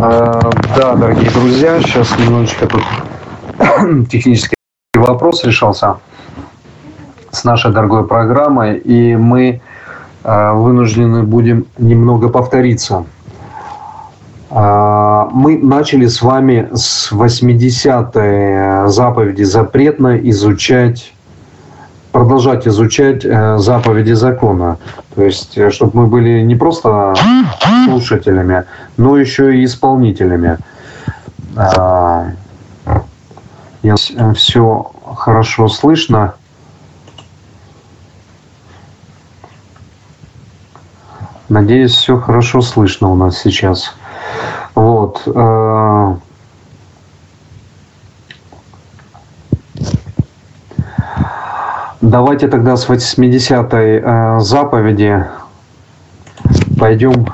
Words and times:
А, 0.00 0.38
да, 0.76 0.94
дорогие 0.94 1.28
друзья, 1.28 1.80
сейчас 1.80 2.16
немножечко 2.20 2.68
тут 2.68 2.84
технический 4.08 4.54
вопрос 4.94 5.42
решался 5.42 5.96
с 7.32 7.42
нашей 7.42 7.72
дорогой 7.72 8.06
программой, 8.06 8.78
и 8.78 9.16
мы 9.16 9.60
а, 10.22 10.52
вынуждены 10.52 11.24
будем 11.24 11.66
немного 11.78 12.28
повториться. 12.28 13.06
А, 14.50 15.28
мы 15.32 15.58
начали 15.58 16.06
с 16.06 16.22
вами 16.22 16.68
с 16.72 17.10
80-й 17.10 18.88
заповеди 18.88 19.42
запретно 19.42 20.16
изучать 20.30 21.12
продолжать 22.12 22.66
изучать 22.66 23.24
э, 23.24 23.58
заповеди 23.58 24.12
закона. 24.12 24.78
То 25.14 25.22
есть, 25.22 25.56
э, 25.58 25.70
чтобы 25.70 26.02
мы 26.02 26.06
были 26.06 26.40
не 26.40 26.54
просто 26.56 27.14
слушателями, 27.86 28.64
но 28.96 29.16
еще 29.16 29.56
и 29.56 29.64
исполнителями. 29.64 30.58
А, 31.56 32.32
все 34.34 34.92
хорошо 35.16 35.68
слышно. 35.68 36.34
Надеюсь, 41.48 41.92
все 41.92 42.18
хорошо 42.18 42.60
слышно 42.60 43.10
у 43.10 43.16
нас 43.16 43.38
сейчас. 43.38 43.94
Вот. 44.74 45.22
Давайте 52.08 52.48
тогда 52.48 52.74
с 52.76 52.88
80-й 52.88 54.00
э, 54.02 54.40
заповеди 54.40 55.26
пойдем, 56.78 57.26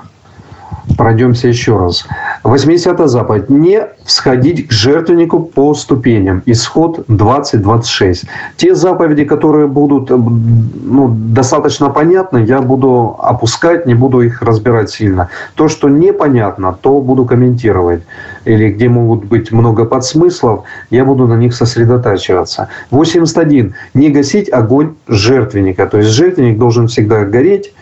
пройдемся 0.98 1.47
еще 1.47 1.78
раз. 1.78 2.05
80 2.42 3.09
заповедь. 3.09 3.50
Не 3.50 3.87
всходить 4.05 4.66
к 4.66 4.73
жертвеннику 4.73 5.38
по 5.38 5.74
ступеням. 5.74 6.42
Исход 6.47 7.06
20-26. 7.08 8.27
Те 8.56 8.75
заповеди, 8.75 9.25
которые 9.25 9.69
будут 9.69 10.11
ну, 10.11 11.09
достаточно 11.09 11.91
понятны, 11.91 12.38
я 12.38 12.61
буду 12.61 13.16
опускать, 13.20 13.86
не 13.86 13.94
буду 13.94 14.22
их 14.22 14.42
разбирать 14.42 14.91
сильно. 14.91 15.28
То, 15.55 15.69
что 15.69 15.88
непонятно, 15.88 16.77
то 16.83 17.00
буду 17.00 17.27
комментировать. 17.27 18.03
Или 18.45 18.70
где 18.70 18.89
могут 18.89 19.25
быть 19.25 19.53
много 19.53 19.84
подсмыслов, 19.84 20.64
я 20.91 21.05
буду 21.05 21.27
на 21.27 21.34
них 21.34 21.55
сосредотачиваться. 21.55 22.69
81. 22.91 23.75
Не 23.95 24.11
гасить 24.11 24.53
огонь 24.53 24.95
жертвенника. 25.09 25.87
То 25.87 25.98
есть 25.98 26.11
жертвенник 26.11 26.59
должен 26.59 26.89
всегда 26.89 27.25
гореть 27.25 27.72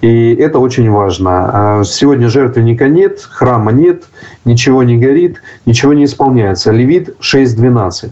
и 0.00 0.34
это 0.34 0.58
очень 0.58 0.90
важно. 0.90 1.50
А 1.52 1.84
сегодня 1.84 2.28
жертвенника 2.28 2.88
нет, 2.88 3.20
храма 3.20 3.70
нет, 3.70 4.04
ничего 4.44 4.82
не 4.82 4.96
горит, 4.96 5.42
ничего 5.66 5.92
не 5.92 6.04
исполняется. 6.04 6.72
Левит 6.72 7.16
6.12. 7.20 8.10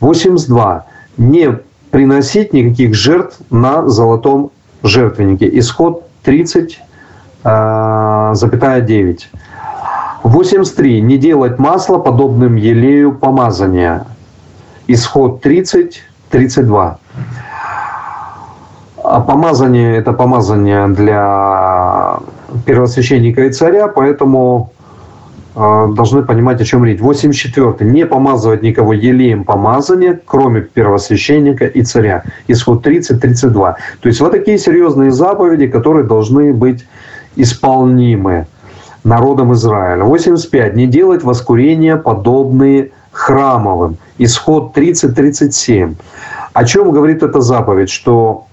82. 0.00 0.84
Не 1.16 1.58
приносить 1.90 2.52
никаких 2.52 2.94
жертв 2.94 3.38
на 3.50 3.88
золотом 3.88 4.50
жертвеннике. 4.82 5.48
Исход 5.58 6.06
30, 6.22 6.82
запятая 7.42 8.80
9. 8.82 9.30
83. 10.24 11.02
Не 11.02 11.18
делать 11.18 11.58
масло 11.58 11.98
подобным 11.98 12.56
елею 12.56 13.12
помазания. 13.12 14.06
Исход 14.86 15.42
30, 15.42 16.02
32. 16.30 16.98
А 19.02 19.20
помазание– 19.20 19.96
это 19.98 20.14
помазание 20.14 20.88
для 20.88 22.20
первосвященника 22.64 23.44
и 23.44 23.52
царя, 23.52 23.86
поэтому 23.86 24.72
э, 25.54 25.86
должны 25.94 26.22
понимать, 26.22 26.58
о 26.58 26.64
чем 26.64 26.86
речь. 26.86 27.00
84. 27.00 27.90
Не 27.90 28.06
помазывать 28.06 28.62
никого 28.62 28.94
елеем 28.94 29.44
помазания, 29.44 30.18
кроме 30.24 30.62
первосвященника 30.62 31.66
и 31.66 31.82
царя. 31.82 32.24
Исход 32.48 32.86
30-32. 32.86 33.52
То 34.00 34.08
есть 34.08 34.20
вот 34.20 34.32
такие 34.32 34.56
серьезные 34.56 35.10
заповеди, 35.10 35.66
которые 35.66 36.06
должны 36.06 36.54
быть 36.54 36.86
исполнимы 37.36 38.46
народом 39.04 39.52
Израиля. 39.52 40.04
85. 40.04 40.74
Не 40.74 40.86
делать 40.86 41.22
воскурения, 41.22 41.96
подобные 41.96 42.90
храмовым. 43.12 43.98
Исход 44.18 44.76
30-37. 44.76 45.94
О 46.52 46.64
чем 46.64 46.90
говорит 46.90 47.22
эта 47.22 47.40
заповедь? 47.40 47.90
Что 47.90 48.46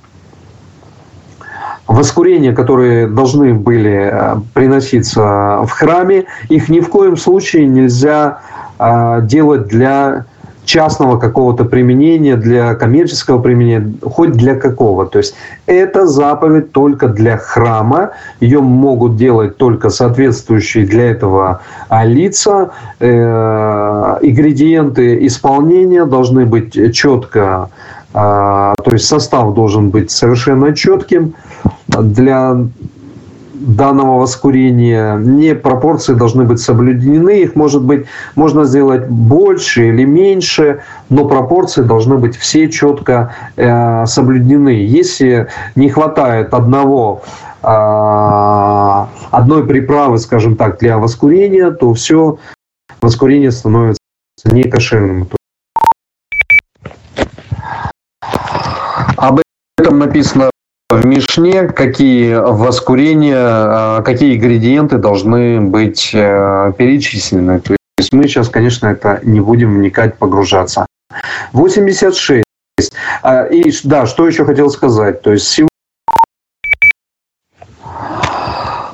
воскурения, 1.88 2.54
которые 2.54 3.08
должны 3.08 3.54
были 3.54 4.10
э, 4.12 4.36
приноситься 4.54 5.62
в 5.64 5.70
храме, 5.70 6.26
их 6.50 6.70
ни 6.70 6.80
в 6.80 6.90
коем 6.90 7.18
случае 7.18 7.68
нельзя 7.68 8.42
э, 8.80 9.20
делать 9.24 9.68
для 9.68 10.26
частного 10.66 11.18
какого-то 11.18 11.66
применения, 11.66 12.36
для 12.36 12.76
коммерческого 12.76 13.42
применения, 13.42 13.94
хоть 14.04 14.32
для 14.32 14.56
какого. 14.56 15.06
То 15.06 15.20
есть 15.20 15.36
это 15.66 16.08
заповедь 16.08 16.72
только 16.72 17.08
для 17.08 17.38
храма, 17.38 18.12
ее 18.40 18.62
могут 18.62 19.18
делать 19.18 19.58
только 19.58 19.90
соответствующие 19.90 20.86
для 20.86 21.12
этого 21.12 21.62
а, 21.90 22.06
лица. 22.06 22.72
Э, 23.00 24.18
ингредиенты 24.22 25.26
исполнения 25.26 26.06
должны 26.06 26.46
быть 26.46 26.94
четко, 26.94 27.70
то 28.14 28.76
есть 28.92 29.06
состав 29.06 29.54
должен 29.54 29.90
быть 29.90 30.12
совершенно 30.12 30.76
четким 30.76 31.34
для 31.88 32.58
данного 33.62 34.20
воскурения 34.20 35.16
не 35.18 35.56
пропорции 35.56 36.14
должны 36.14 36.44
быть 36.44 36.60
соблюдены, 36.60 37.42
их 37.42 37.56
может 37.56 37.84
быть 37.84 38.06
можно 38.36 38.66
сделать 38.66 39.08
больше 39.08 39.90
или 39.90 40.04
меньше, 40.04 40.82
но 41.10 41.28
пропорции 41.28 41.82
должны 41.82 42.18
быть 42.18 42.36
все 42.36 42.70
четко 42.70 43.36
э, 43.56 44.06
соблюдены. 44.06 44.70
Если 44.70 45.48
не 45.76 45.90
хватает 45.90 46.54
одного 46.54 47.22
э, 47.64 47.68
одной 49.32 49.66
приправы, 49.66 50.18
скажем 50.18 50.56
так, 50.56 50.80
для 50.80 50.98
воскурения, 50.98 51.72
то 51.72 51.94
все 51.94 52.38
воскурение 53.02 53.52
становится 53.52 54.00
некошерным. 54.46 55.28
Об 59.18 59.40
этом 59.78 60.00
написано 60.00 60.51
в 60.92 61.06
Мишне, 61.06 61.68
какие 61.70 62.34
воскурения, 62.36 63.38
а, 63.38 64.02
какие 64.02 64.36
ингредиенты 64.36 64.98
должны 64.98 65.62
быть 65.62 66.12
э, 66.14 66.74
перечислены. 66.78 67.62
То 67.62 67.76
есть 67.98 68.12
мы 68.12 68.24
сейчас, 68.24 68.50
конечно, 68.50 68.88
это 68.88 69.22
не 69.24 69.40
будем 69.40 69.76
вникать, 69.76 70.18
погружаться. 70.18 70.86
86. 71.54 72.44
А, 73.24 73.46
и 73.46 73.72
да, 73.84 74.06
что 74.06 74.28
еще 74.28 74.44
хотел 74.44 74.70
сказать. 74.70 75.22
То 75.22 75.32
есть 75.32 75.62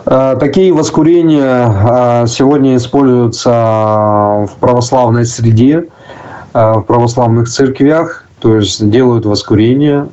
а, 0.06 0.36
Такие 0.36 0.72
воскурения 0.74 2.28
сегодня 2.28 2.76
используются 2.76 3.50
в 3.50 4.52
православной 4.60 5.26
среде, 5.26 5.88
в 6.54 6.82
православных 6.82 7.50
церквях, 7.50 8.26
то 8.40 8.56
есть 8.56 8.88
делают 8.88 9.26
воскурение 9.26 10.08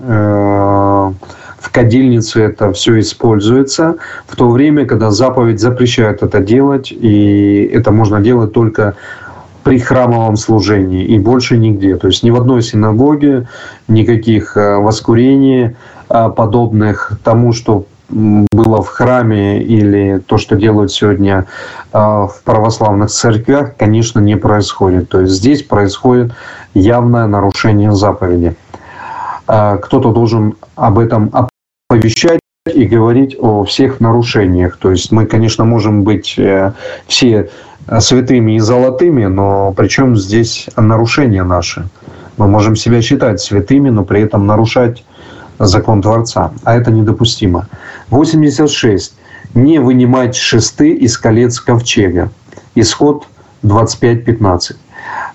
в 1.75 1.77
кадильнице 1.77 2.41
это 2.41 2.73
все 2.73 3.01
используется, 3.01 3.97
в 4.29 4.37
то 4.37 4.49
время, 4.49 4.87
когда 4.87 5.11
заповедь 5.11 5.59
запрещает 5.59 6.23
это 6.23 6.39
делать, 6.39 6.93
и 6.93 7.69
это 7.73 7.91
можно 7.91 8.21
делать 8.21 8.53
только 8.53 8.95
при 9.65 9.81
храмовом 9.81 10.37
служении 10.37 11.05
и 11.05 11.19
больше 11.19 11.59
нигде. 11.59 11.97
То 11.97 12.07
есть 12.07 12.23
ни 12.23 12.31
в 12.31 12.37
одной 12.37 12.62
синагоге 12.62 13.49
никаких 13.89 14.57
э, 14.57 14.77
воскурений 14.77 15.75
э, 16.11 16.31
подобных 16.37 17.19
тому, 17.25 17.53
что 17.53 17.87
было 18.09 18.81
в 18.81 18.87
храме 18.87 19.61
или 19.61 20.23
то, 20.25 20.39
что 20.39 20.55
делают 20.55 20.93
сегодня 20.93 21.47
э, 21.93 21.99
в 21.99 22.37
православных 22.45 23.11
церквях, 23.11 23.77
конечно, 23.77 24.20
не 24.20 24.37
происходит. 24.37 25.09
То 25.09 25.23
есть 25.23 25.32
здесь 25.32 25.65
происходит 25.65 26.35
явное 26.73 27.27
нарушение 27.27 27.91
заповеди. 27.91 28.55
Кто-то 29.47 30.11
должен 30.11 30.55
об 30.75 30.99
этом 30.99 31.31
повещать 31.94 32.41
и 32.75 32.87
говорить 32.87 33.37
о 33.38 33.62
всех 33.62 34.00
нарушениях. 34.00 34.79
То 34.79 34.91
есть 34.91 35.12
мы, 35.12 35.26
конечно, 35.26 35.64
можем 35.64 36.02
быть 36.02 36.35
э, 36.38 36.73
все 37.06 37.50
святыми 38.00 38.56
и 38.56 38.58
золотыми, 38.58 39.26
но 39.26 39.73
причем 39.76 40.17
здесь 40.17 40.69
нарушения 40.76 41.44
наши. 41.44 41.88
Мы 42.37 42.49
можем 42.49 42.75
себя 42.75 43.00
считать 43.00 43.41
святыми, 43.41 43.91
но 43.91 44.05
при 44.05 44.23
этом 44.23 44.44
нарушать 44.44 45.05
закон 45.61 46.02
Творца. 46.02 46.52
А 46.64 46.75
это 46.75 46.91
недопустимо. 46.91 47.69
86. 48.11 49.14
Не 49.55 49.79
вынимать 49.79 50.35
шесты 50.35 50.94
из 50.94 51.17
колец 51.17 51.61
ковчега. 51.61 52.32
Исход 52.75 53.29
25.15. 53.62 54.76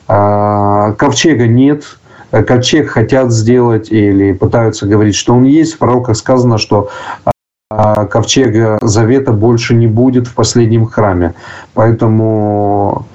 А, 0.09 0.91
ковчега 0.93 1.47
нет, 1.47 1.98
ковчег 2.31 2.89
хотят 2.89 3.31
сделать 3.31 3.91
или 3.91 4.33
пытаются 4.33 4.85
говорить, 4.85 5.15
что 5.15 5.33
он 5.33 5.43
есть. 5.43 5.73
В 5.73 5.77
пророках 5.77 6.17
сказано, 6.17 6.57
что 6.57 6.89
ковчега 7.69 8.77
Завета 8.81 9.31
больше 9.31 9.75
не 9.75 9.87
будет 9.87 10.27
в 10.27 10.33
последнем 10.33 10.85
храме. 10.85 11.33
Поэтому 11.73 13.05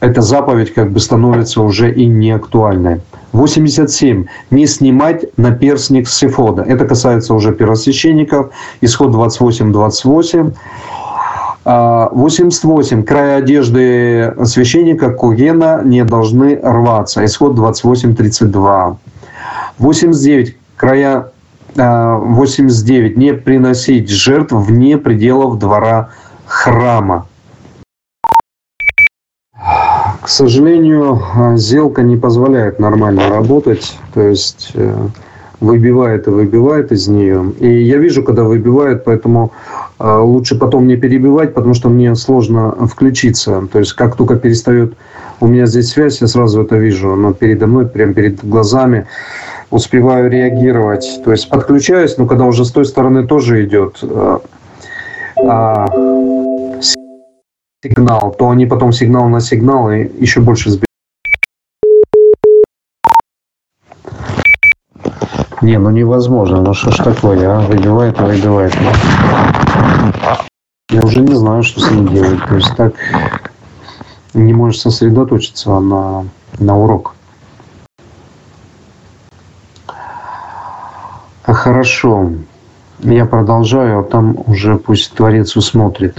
эта 0.00 0.20
заповедь 0.20 0.74
как 0.74 0.90
бы 0.90 1.00
становится 1.00 1.62
уже 1.62 1.92
и 1.92 2.06
не 2.06 2.30
актуальной. 2.32 3.00
87. 3.32 4.26
Не 4.50 4.66
снимать 4.66 5.26
наперстник 5.36 6.08
с 6.08 6.22
эфода. 6.22 6.62
Это 6.62 6.86
касается 6.86 7.34
уже 7.34 7.52
первосвященников. 7.52 8.50
Исход 8.80 9.14
28-28. 9.14 10.54
88. 11.66 13.02
Края 13.02 13.38
одежды 13.38 14.32
священника 14.44 15.10
Кугена 15.10 15.82
не 15.82 16.04
должны 16.04 16.60
рваться. 16.62 17.24
Исход 17.24 17.58
28-32. 17.58 18.96
89. 19.78 20.56
Края 20.76 21.32
89. 21.74 23.16
Не 23.16 23.34
приносить 23.34 24.08
жертв 24.08 24.52
вне 24.52 24.96
пределов 24.96 25.58
двора 25.58 26.10
храма. 26.46 27.26
К 30.22 30.28
сожалению, 30.28 31.20
зелка 31.56 32.02
не 32.02 32.16
позволяет 32.16 32.78
нормально 32.78 33.28
работать. 33.28 33.96
То 34.14 34.22
есть 34.22 34.70
э, 34.74 35.08
выбивает 35.60 36.26
и 36.26 36.30
выбивает 36.30 36.92
из 36.92 37.08
нее. 37.08 37.52
И 37.60 37.82
я 37.82 37.98
вижу, 37.98 38.22
когда 38.22 38.44
выбивает, 38.44 39.04
поэтому 39.04 39.52
э, 39.98 40.18
лучше 40.18 40.58
потом 40.58 40.86
не 40.86 40.96
перебивать, 40.96 41.54
потому 41.54 41.74
что 41.74 41.88
мне 41.88 42.14
сложно 42.14 42.72
включиться. 42.86 43.66
То 43.72 43.78
есть 43.78 43.92
как 43.94 44.16
только 44.16 44.36
перестает 44.36 44.94
у 45.40 45.46
меня 45.46 45.66
здесь 45.66 45.90
связь, 45.90 46.20
я 46.20 46.26
сразу 46.26 46.62
это 46.62 46.76
вижу. 46.76 47.14
Но 47.16 47.32
передо 47.32 47.66
мной, 47.66 47.86
прямо 47.86 48.14
перед 48.14 48.44
глазами 48.44 49.06
успеваю 49.70 50.30
реагировать. 50.30 51.20
То 51.24 51.32
есть 51.32 51.48
подключаюсь, 51.48 52.16
но 52.18 52.26
когда 52.26 52.44
уже 52.44 52.64
с 52.64 52.70
той 52.70 52.84
стороны 52.84 53.26
тоже 53.26 53.64
идет 53.64 53.98
э, 54.02 54.38
а, 55.44 55.86
сигнал, 57.82 58.34
то 58.38 58.50
они 58.50 58.66
потом 58.66 58.92
сигнал 58.92 59.28
на 59.28 59.40
сигнал 59.40 59.90
и 59.90 60.08
еще 60.18 60.40
больше 60.40 60.70
сбивают. 60.70 60.86
Не, 65.62 65.78
ну 65.78 65.90
невозможно, 65.90 66.60
ну 66.60 66.74
что 66.74 66.90
ж 66.90 66.96
такое, 66.96 67.48
а? 67.48 67.60
Выбивает 67.60 68.20
и 68.20 68.22
выбивает. 68.22 68.76
Я 70.90 71.00
уже 71.00 71.20
не 71.20 71.34
знаю, 71.34 71.62
что 71.62 71.80
с 71.80 71.90
ним 71.90 72.08
делать. 72.08 72.44
То 72.46 72.56
есть 72.56 72.76
так 72.76 72.94
не 74.34 74.52
можешь 74.52 74.82
сосредоточиться 74.82 75.78
на, 75.80 76.26
на 76.58 76.78
урок. 76.78 77.14
Хорошо. 81.42 82.32
Я 83.00 83.24
продолжаю, 83.24 84.00
а 84.00 84.02
там 84.02 84.36
уже 84.46 84.76
пусть 84.76 85.14
Творец 85.14 85.56
усмотрит, 85.56 86.18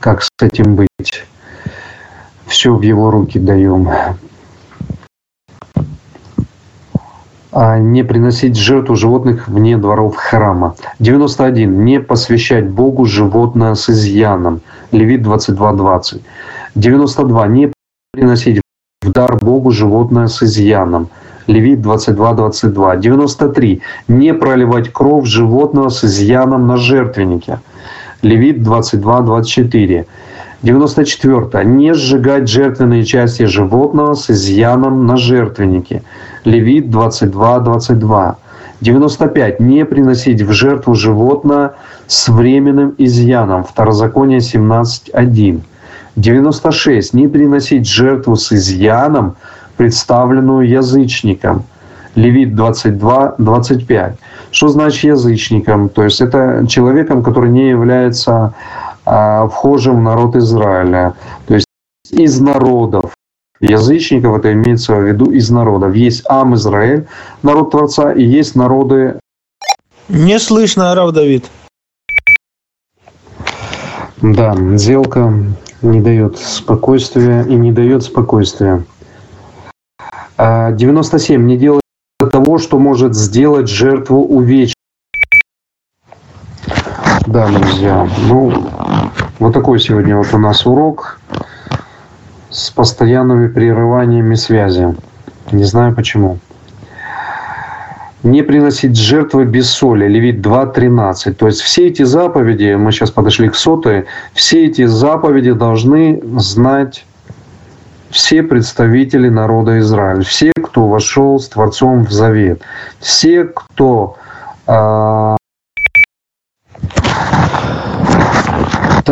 как 0.00 0.22
с 0.22 0.28
этим 0.40 0.76
быть. 0.76 1.24
Все 2.46 2.74
в 2.74 2.82
его 2.82 3.10
руки 3.10 3.38
даем. 3.38 3.88
А 3.88 4.16
не 7.54 8.02
приносить 8.02 8.56
жертву 8.56 8.96
животных 8.96 9.48
вне 9.48 9.76
дворов 9.76 10.16
храма. 10.16 10.74
91. 11.00 11.84
Не 11.84 12.00
посвящать 12.00 12.68
Богу 12.68 13.04
животное 13.04 13.74
с 13.74 13.90
изъяном. 13.90 14.60
Левит 14.90 15.22
22.20. 15.22 16.20
92. 16.74 17.46
Не 17.48 17.72
приносить 18.12 18.60
в 19.02 19.10
дар 19.10 19.36
Богу 19.36 19.70
животное 19.70 20.28
с 20.28 20.42
изъяном. 20.42 21.08
Левит 21.46 21.80
22.22. 21.80 23.00
93. 23.00 23.82
Не 24.08 24.34
проливать 24.34 24.92
кровь 24.92 25.26
животного 25.26 25.90
с 25.90 26.04
изъяном 26.04 26.66
на 26.66 26.76
жертвеннике. 26.76 27.60
Левит 28.22 28.58
22.24. 28.58 30.06
94. 30.62 31.64
Не 31.64 31.92
сжигать 31.92 32.48
жертвенные 32.48 33.04
части 33.04 33.44
животного 33.44 34.14
с 34.14 34.30
изъяном 34.30 35.06
на 35.06 35.16
жертвеннике. 35.16 36.02
Левит 36.44 36.86
22.22. 36.86 38.34
95. 38.80 39.60
Не 39.60 39.84
приносить 39.84 40.42
в 40.42 40.52
жертву 40.52 40.94
животное 40.94 41.74
с 42.06 42.28
временным 42.28 42.94
изъяном. 42.98 43.64
Второзаконие 43.64 44.40
17.1. 44.40 45.60
96. 46.16 47.14
Не 47.14 47.28
приносить 47.28 47.86
жертву 47.86 48.36
с 48.36 48.52
изъяном, 48.52 49.36
представленную 49.76 50.68
язычником. 50.68 51.64
Левит 52.14 52.54
22, 52.54 53.36
25. 53.38 54.16
Что 54.50 54.68
значит 54.68 55.04
язычником? 55.04 55.88
То 55.88 56.04
есть 56.04 56.20
это 56.20 56.66
человеком, 56.68 57.22
который 57.22 57.50
не 57.50 57.70
является 57.70 58.52
а, 59.06 59.46
вхожим 59.46 60.00
в 60.00 60.02
народ 60.02 60.36
Израиля. 60.36 61.14
То 61.46 61.54
есть 61.54 61.66
из 62.10 62.38
народов. 62.40 63.12
Язычников 63.62 64.38
это 64.38 64.52
имеется 64.52 64.96
в 64.96 65.06
виду 65.06 65.30
из 65.30 65.48
народов. 65.48 65.94
Есть 65.94 66.24
Ам 66.28 66.56
Израиль, 66.56 67.06
народ 67.42 67.70
Творца, 67.70 68.12
и 68.12 68.24
есть 68.24 68.56
народы... 68.56 69.20
Не 70.08 70.40
слышно, 70.40 70.92
Рав 70.96 71.12
Давид. 71.12 71.48
Да, 74.20 74.56
сделка 74.76 75.32
не 75.80 76.00
дает 76.00 76.38
спокойствия 76.38 77.42
и 77.42 77.54
не 77.54 77.70
дает 77.70 78.02
спокойствия. 78.02 78.84
97. 80.38 81.40
А, 81.40 81.44
не 81.44 81.56
делать 81.56 81.82
того, 82.32 82.58
что 82.58 82.80
может 82.80 83.14
сделать 83.14 83.68
жертву 83.68 84.24
увечья. 84.24 84.74
Да, 87.26 87.46
друзья, 87.46 88.08
ну, 88.28 88.52
вот 89.38 89.54
такой 89.54 89.78
сегодня 89.78 90.16
вот 90.16 90.26
у 90.32 90.38
нас 90.38 90.66
урок 90.66 91.20
с 92.52 92.70
постоянными 92.70 93.48
прерываниями 93.48 94.34
связи. 94.34 94.94
Не 95.50 95.64
знаю 95.64 95.94
почему. 95.94 96.38
Не 98.22 98.42
приносить 98.42 98.96
жертвы 98.96 99.44
без 99.44 99.70
соли. 99.70 100.06
Левит 100.06 100.46
2.13. 100.46 101.32
То 101.32 101.46
есть 101.46 101.60
все 101.60 101.88
эти 101.88 102.04
заповеди, 102.04 102.74
мы 102.74 102.92
сейчас 102.92 103.10
подошли 103.10 103.48
к 103.48 103.56
сотой, 103.56 104.06
все 104.32 104.66
эти 104.66 104.84
заповеди 104.84 105.52
должны 105.52 106.22
знать 106.36 107.04
все 108.10 108.42
представители 108.42 109.28
народа 109.28 109.80
Израиля, 109.80 110.22
все, 110.22 110.52
кто 110.62 110.86
вошел 110.86 111.40
с 111.40 111.48
Творцом 111.48 112.04
в 112.04 112.12
завет, 112.12 112.60
все, 113.00 113.44
кто 113.44 114.18
э, 114.66 115.36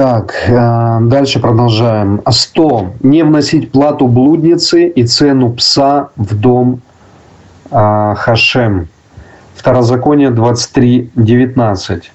так, 0.00 0.32
э, 0.48 0.98
дальше 1.02 1.40
продолжаем. 1.40 2.22
100. 2.26 2.94
Не 3.00 3.22
вносить 3.22 3.70
плату 3.70 4.06
блудницы 4.06 4.88
и 4.88 5.04
цену 5.04 5.52
пса 5.52 6.08
в 6.16 6.34
дом 6.34 6.80
э, 7.70 8.14
Хашем. 8.16 8.88
Второзаконие 9.54 10.30
23, 10.30 11.10
19. 11.14 12.12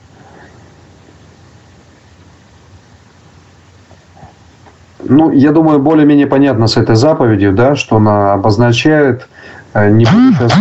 Ну, 5.03 5.31
я 5.31 5.51
думаю, 5.51 5.77
более-менее 5.77 6.25
понятно 6.25 6.65
с 6.65 6.77
этой 6.77 6.95
заповедью, 6.95 7.53
да, 7.53 7.75
что 7.75 7.97
она 7.97 8.33
обозначает. 8.33 9.29
Э, 9.75 9.91
не 9.91 10.05
буду 10.05 10.33
сейчас, 10.33 10.53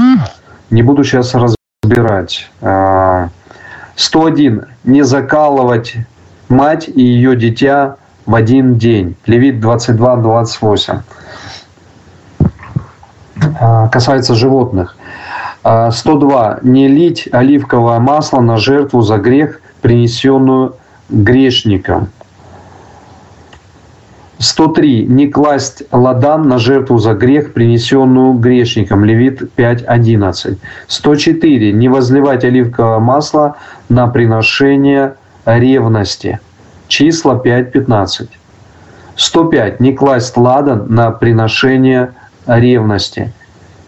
не 0.68 0.82
буду 0.82 1.04
сейчас 1.04 1.34
разбирать. 1.34 2.50
101. 3.96 4.58
Э, 4.58 4.66
не 4.84 5.02
закалывать 5.04 5.96
мать 6.48 6.88
и 6.88 7.02
ее 7.02 7.36
дитя 7.36 7.96
в 8.26 8.34
один 8.34 8.78
день. 8.78 9.16
Левит 9.26 9.62
22-28. 9.62 11.00
Э, 13.60 13.88
касается 13.90 14.34
животных. 14.34 14.96
102. 15.64 16.58
Не 16.62 16.88
лить 16.88 17.28
оливковое 17.32 17.98
масло 17.98 18.40
на 18.40 18.58
жертву 18.58 19.00
за 19.00 19.16
грех, 19.16 19.60
принесенную 19.80 20.76
грешником. 21.08 22.08
103. 24.38 25.06
Не 25.06 25.28
класть 25.28 25.84
ладан 25.90 26.48
на 26.48 26.58
жертву 26.58 26.98
за 26.98 27.14
грех, 27.14 27.54
принесенную 27.54 28.34
грешником. 28.34 29.04
Левит 29.04 29.42
5.11. 29.56 30.58
104. 30.86 31.72
Не 31.72 31.88
возливать 31.88 32.44
оливковое 32.44 32.98
масло 32.98 33.56
на 33.88 34.06
приношение 34.08 35.14
ревности. 35.44 36.40
Числа 36.88 37.40
5.15. 37.44 38.28
105. 39.16 39.80
Не 39.80 39.92
класть 39.92 40.36
ладан 40.36 40.86
на 40.88 41.10
приношение 41.10 42.14
ревности. 42.46 43.32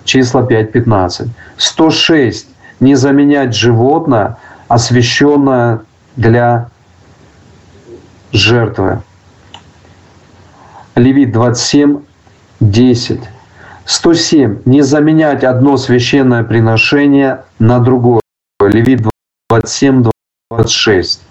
Числа 0.04 0.42
5.15. 0.42 1.28
106. 1.56 2.48
Не 2.80 2.94
заменять 2.94 3.54
животное, 3.54 4.38
освященное 4.68 5.80
для 6.16 6.68
жертвы. 8.32 9.02
Левит 10.94 11.32
27, 11.32 12.00
10. 12.60 13.20
107. 13.84 14.62
Не 14.64 14.82
заменять 14.82 15.44
одно 15.44 15.76
священное 15.76 16.42
приношение 16.42 17.44
на 17.58 17.78
другое. 17.78 18.20
Левит 18.60 19.06
27, 19.50 20.10
26. 20.50 21.22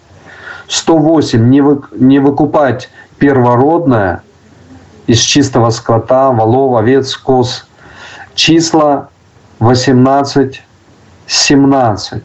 108. 0.67 1.49
Не, 1.49 1.61
вы, 1.61 1.81
не 1.97 2.19
выкупать 2.19 2.89
первородное 3.17 4.23
из 5.07 5.19
чистого 5.19 5.69
скота, 5.69 6.31
волов, 6.31 6.77
овец, 6.77 7.15
коз. 7.15 7.67
Числа 8.33 9.09
18, 9.59 10.61
17 11.27 12.23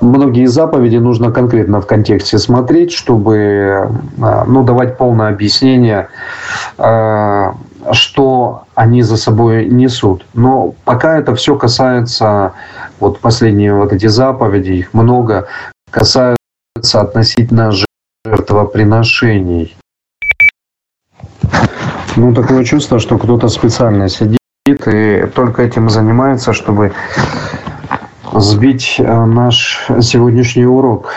многие 0.00 0.46
заповеди 0.46 0.96
нужно 0.96 1.30
конкретно 1.30 1.80
в 1.80 1.86
контексте 1.86 2.38
смотреть, 2.38 2.92
чтобы 2.92 3.36
э, 3.36 3.88
ну, 4.46 4.64
давать 4.64 4.96
полное 4.96 5.28
объяснение, 5.28 6.08
э, 6.78 7.52
что 7.92 8.64
они 8.74 9.02
за 9.02 9.16
собой 9.16 9.66
несут. 9.66 10.26
Но 10.34 10.74
пока 10.84 11.18
это 11.18 11.34
все 11.34 11.56
касается, 11.56 12.52
вот 13.00 13.20
последние 13.20 13.74
вот 13.74 13.92
эти 13.92 14.06
заповеди, 14.06 14.72
их 14.72 14.94
много, 14.94 15.48
касаются 15.90 16.36
относительно 16.92 17.72
жертвоприношений. 18.26 19.76
Ну, 22.16 22.34
такое 22.34 22.64
чувство, 22.64 22.98
что 22.98 23.18
кто-то 23.18 23.48
специально 23.48 24.08
сидит 24.08 24.38
и 24.66 25.26
только 25.34 25.62
этим 25.62 25.88
занимается, 25.88 26.52
чтобы 26.52 26.92
сбить 28.34 28.96
э, 28.98 29.24
наш 29.24 29.86
сегодняшний 30.02 30.66
урок. 30.66 31.12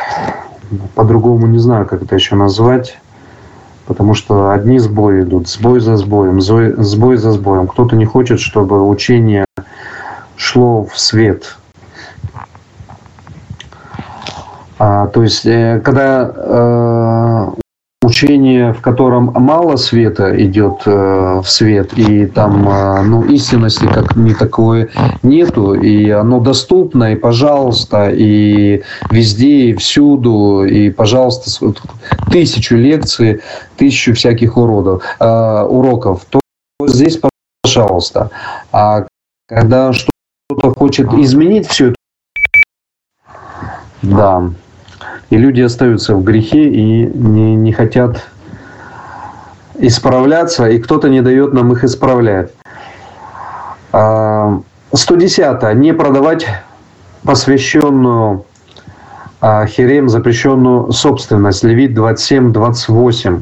По-другому 0.96 1.48
не 1.48 1.58
знаю, 1.60 1.86
как 1.86 2.04
это 2.04 2.16
еще 2.16 2.36
назвать. 2.36 2.98
Потому 3.88 4.14
что 4.14 4.52
одни 4.52 4.80
сбои 4.80 5.24
идут, 5.24 5.50
сбой 5.50 5.82
за 5.82 5.98
сбоем, 5.98 6.40
сбой 6.40 7.18
за 7.18 7.32
сбоем. 7.32 7.68
Кто-то 7.68 7.96
не 7.96 8.06
хочет, 8.06 8.40
чтобы 8.40 8.88
учение 8.88 9.44
шло 10.38 10.86
в 10.86 10.98
свет. 10.98 11.58
А, 14.84 15.06
то 15.10 15.22
есть, 15.22 15.46
э, 15.46 15.80
когда 15.86 16.32
э, 16.36 17.52
учение, 18.02 18.74
в 18.74 18.82
котором 18.82 19.26
мало 19.26 19.76
света 19.76 20.36
идет 20.44 20.82
э, 20.88 21.42
в 21.44 21.48
свет, 21.48 21.94
и 22.00 22.26
там 22.26 22.68
э, 22.68 23.04
ну, 23.04 23.24
истинности 23.26 23.86
как 23.86 24.16
не 24.16 24.34
такой 24.34 24.90
нету, 25.22 25.76
и 25.76 26.10
оно 26.10 26.40
доступно, 26.40 27.14
и 27.14 27.16
пожалуйста, 27.16 28.10
и 28.10 28.82
везде, 29.12 29.70
и 29.70 29.76
всюду, 29.76 30.64
и 30.64 30.90
пожалуйста, 30.90 31.52
тысячу 32.32 32.76
лекций, 32.76 33.42
тысячу 33.78 34.16
всяких 34.16 34.58
уродов, 34.58 35.04
э, 35.20 35.62
уроков, 35.70 36.26
то 36.28 36.40
здесь 36.88 37.20
пожалуйста. 37.62 38.32
А 38.72 39.06
когда 39.48 39.94
что-то 39.94 40.74
хочет 40.74 41.14
изменить 41.14 41.68
все 41.68 41.90
это, 41.90 41.96
да, 44.02 44.50
и 45.32 45.38
люди 45.38 45.62
остаются 45.62 46.14
в 46.14 46.24
грехе 46.24 46.68
и 46.68 47.06
не, 47.06 47.56
не 47.56 47.72
хотят 47.72 48.28
исправляться, 49.80 50.68
и 50.68 50.78
кто-то 50.78 51.08
не 51.10 51.22
дает 51.22 51.54
нам 51.54 51.72
их 51.72 51.84
исправлять. 51.86 52.52
110. 53.92 55.64
А, 55.64 55.74
не 55.74 55.94
продавать 55.94 56.46
посвященную 57.24 58.46
а, 59.40 59.66
херем 59.66 60.10
запрещенную 60.10 60.92
собственность. 60.92 61.64
Левит 61.64 61.98
27-28. 61.98 63.42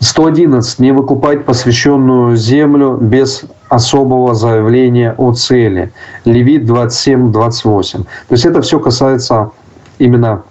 111. 0.00 0.78
Не 0.78 0.92
выкупать 0.92 1.44
посвященную 1.44 2.36
землю 2.36 2.96
без 2.96 3.44
особого 3.68 4.34
заявления 4.34 5.14
о 5.16 5.32
цели. 5.32 5.92
Левит 6.24 6.64
27-28. 6.64 8.02
То 8.02 8.08
есть 8.30 8.44
это 8.44 8.60
все 8.60 8.78
касается 8.78 9.50
именно 9.98 10.42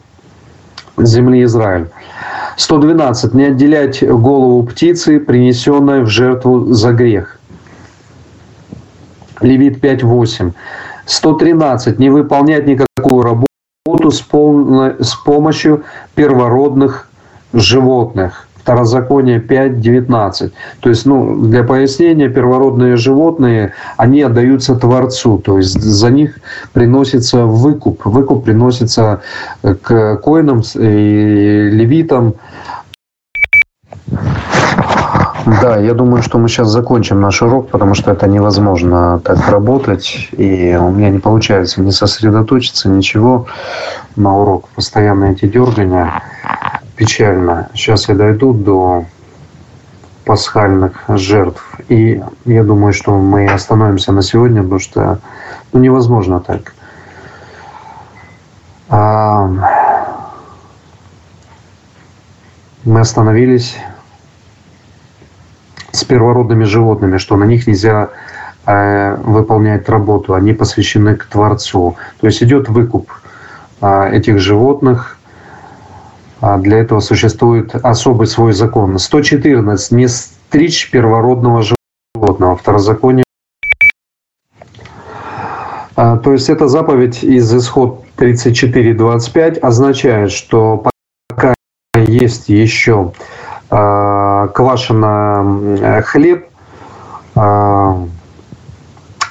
земли 0.97 1.43
Израиль. 1.43 1.89
112. 2.57 3.33
Не 3.33 3.45
отделять 3.45 4.07
голову 4.07 4.63
птицы, 4.63 5.19
принесенной 5.19 6.01
в 6.01 6.07
жертву 6.07 6.73
за 6.73 6.93
грех. 6.93 7.39
Левит 9.41 9.83
5.8. 9.83 10.53
113. 11.05 11.99
Не 11.99 12.09
выполнять 12.09 12.65
никакую 12.65 13.21
работу 13.21 14.11
с, 14.11 14.21
полной, 14.21 14.95
с 15.03 15.13
помощью 15.15 15.83
первородных 16.15 17.09
животных. 17.53 18.47
Второзаконие 18.65 19.39
5.19. 19.39 20.51
То 20.79 20.89
есть, 20.89 21.05
ну, 21.05 21.35
для 21.35 21.63
пояснения, 21.63 22.29
первородные 22.29 22.97
животные, 22.97 23.73
они 23.95 24.23
отдаются 24.23 24.75
Творцу, 24.75 25.37
то 25.37 25.59
есть 25.59 25.79
за 25.79 26.09
них 26.09 26.39
приносится 26.73 27.45
выкуп. 27.45 28.03
Выкуп 28.05 28.43
приносится 28.43 29.21
к 29.61 30.15
коинам 30.15 30.63
и 30.73 31.69
левитам. 31.73 32.33
Да, 35.61 35.77
я 35.77 35.93
думаю, 35.93 36.23
что 36.23 36.39
мы 36.39 36.49
сейчас 36.49 36.69
закончим 36.69 37.21
наш 37.21 37.43
урок, 37.43 37.69
потому 37.69 37.93
что 37.93 38.11
это 38.11 38.27
невозможно 38.27 39.21
так 39.23 39.47
работать, 39.47 40.29
и 40.31 40.75
у 40.75 40.89
меня 40.89 41.11
не 41.11 41.19
получается 41.19 41.81
не 41.81 41.91
сосредоточиться, 41.91 42.89
ничего 42.89 43.45
на 44.15 44.35
урок. 44.35 44.69
Постоянно 44.69 45.25
эти 45.25 45.45
дергания 45.45 46.11
печально. 46.95 47.69
Сейчас 47.73 48.09
я 48.09 48.15
дойду 48.15 48.53
до 48.53 49.05
пасхальных 50.25 51.03
жертв. 51.07 51.63
И 51.87 52.21
я 52.45 52.63
думаю, 52.63 52.93
что 52.93 53.17
мы 53.17 53.47
остановимся 53.47 54.11
на 54.11 54.21
сегодня, 54.21 54.63
потому 54.63 54.79
что 54.79 55.19
ну, 55.71 55.79
невозможно 55.79 56.39
так. 56.39 56.73
А, 58.89 59.49
мы 62.83 62.99
остановились 62.99 63.77
с 65.91 66.03
первородными 66.03 66.63
животными, 66.63 67.17
что 67.17 67.37
на 67.37 67.45
них 67.45 67.67
нельзя 67.67 68.09
э, 68.65 69.15
выполнять 69.23 69.87
работу, 69.89 70.33
они 70.33 70.53
посвящены 70.53 71.15
к 71.15 71.25
Творцу. 71.25 71.95
То 72.19 72.27
есть 72.27 72.43
идет 72.43 72.67
выкуп 72.67 73.09
э, 73.81 74.09
этих 74.11 74.39
животных 74.39 75.14
для 76.41 76.79
этого 76.79 76.99
существует 76.99 77.75
особый 77.75 78.27
свой 78.27 78.53
закон. 78.53 78.99
114. 78.99 79.91
Не 79.91 80.07
стричь 80.07 80.91
первородного 80.91 81.63
животного. 82.15 82.55
Второзаконие. 82.55 83.23
А, 85.95 86.17
то 86.17 86.33
есть 86.33 86.49
эта 86.49 86.67
заповедь 86.67 87.23
из 87.23 87.53
исход 87.55 88.03
34.25 88.17 89.59
означает, 89.59 90.31
что 90.31 90.83
пока 91.29 91.53
есть 91.95 92.49
еще 92.49 93.13
а, 93.69 94.47
квашеный 94.49 96.01
хлеб, 96.03 96.47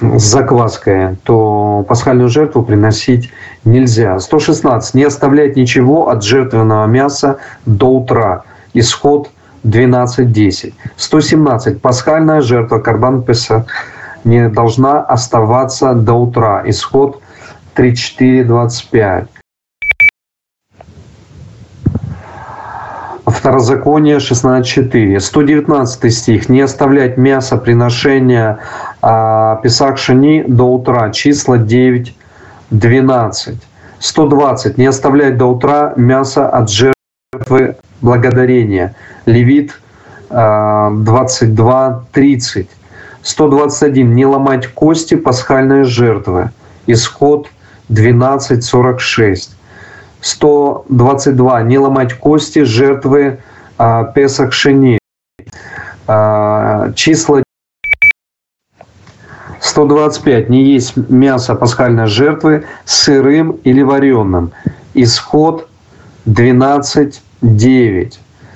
с 0.01 0.23
закваской, 0.23 1.15
то 1.23 1.64
пасхальную 1.83 2.29
жертву 2.29 2.63
приносить 2.63 3.31
нельзя. 3.63 4.19
116. 4.19 4.95
Не 4.95 5.03
оставлять 5.03 5.55
ничего 5.55 6.09
от 6.09 6.23
жертвенного 6.23 6.85
мяса 6.85 7.37
до 7.65 7.87
утра. 7.87 8.43
Исход 8.73 9.29
12.10. 9.63 10.73
117. 10.95 11.81
Пасхальная 11.81 12.41
жертва 12.41 12.79
Карбан 12.79 13.23
Песа 13.23 13.65
не 14.23 14.49
должна 14.49 15.01
оставаться 15.01 15.93
до 15.93 16.13
утра. 16.13 16.63
Исход 16.65 17.21
34.25. 17.75 19.27
Второзаконие 23.45 24.17
16.4. 24.17 25.19
119 25.19 26.11
стих. 26.11 26.49
Не 26.49 26.61
оставлять 26.61 27.17
мясо 27.17 27.57
приношения 27.57 28.57
а, 29.03 29.57
Писах 29.57 29.99
Шини 29.99 30.43
до 30.47 30.63
утра. 30.63 31.11
Числа 31.11 31.59
9, 31.59 32.15
12. 32.71 33.57
120. 33.99 34.79
Не 34.79 34.87
оставлять 34.87 35.37
до 35.37 35.45
утра 35.45 35.93
мясо 35.95 36.49
от 36.49 36.71
жертвы 36.71 37.75
благодарения. 38.01 38.95
Левит 39.27 39.79
22, 40.31 42.05
30. 42.13 42.67
121. 43.21 44.15
Не 44.15 44.25
ломать 44.25 44.65
кости 44.69 45.13
пасхальной 45.13 45.83
жертвы. 45.83 46.49
Исход 46.87 47.49
12, 47.89 48.63
46. 48.63 49.55
122. 50.25 51.61
Не 51.63 51.77
ломать 51.77 52.15
кости 52.15 52.63
жертвы 52.63 53.37
а, 53.77 54.05
Песах 54.05 54.53
Шини. 54.53 54.97
А, 56.07 56.91
числа 56.93 57.43
125. 59.61 60.49
Не 60.49 60.63
есть 60.63 60.97
мясо 60.97 61.53
пасхальной 61.53 62.07
жертвы 62.07 62.65
сырым 62.85 63.51
или 63.63 63.83
вареным. 63.83 64.51
Исход 64.95 65.69
12.9. 66.25 68.13